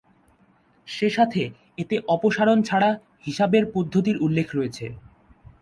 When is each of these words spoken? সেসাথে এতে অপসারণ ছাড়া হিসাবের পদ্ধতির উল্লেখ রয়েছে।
সেসাথে 0.87 1.43
এতে 1.77 1.95
অপসারণ 2.07 2.57
ছাড়া 2.63 2.89
হিসাবের 3.25 3.63
পদ্ধতির 3.75 4.17
উল্লেখ 4.17 4.47
রয়েছে। 4.51 4.85